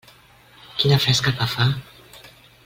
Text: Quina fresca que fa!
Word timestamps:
Quina 0.83 0.99
fresca 1.03 1.35
que 1.41 1.49
fa! 1.53 1.69